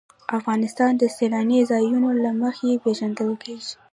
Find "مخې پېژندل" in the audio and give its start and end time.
2.41-3.29